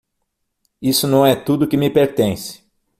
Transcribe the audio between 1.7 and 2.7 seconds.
me pertence.